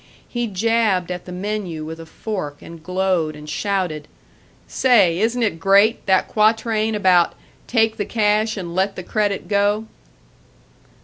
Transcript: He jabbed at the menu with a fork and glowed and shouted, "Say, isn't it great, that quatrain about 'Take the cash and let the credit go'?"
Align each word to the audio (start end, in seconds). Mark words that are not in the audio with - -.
He 0.27 0.47
jabbed 0.47 1.11
at 1.11 1.25
the 1.25 1.31
menu 1.31 1.85
with 1.85 1.99
a 1.99 2.07
fork 2.07 2.63
and 2.63 2.81
glowed 2.81 3.35
and 3.35 3.47
shouted, 3.47 4.07
"Say, 4.67 5.19
isn't 5.19 5.43
it 5.43 5.59
great, 5.59 6.03
that 6.07 6.27
quatrain 6.27 6.95
about 6.95 7.33
'Take 7.67 7.97
the 7.97 8.05
cash 8.05 8.57
and 8.57 8.73
let 8.73 8.95
the 8.95 9.03
credit 9.03 9.47
go'?" 9.47 9.85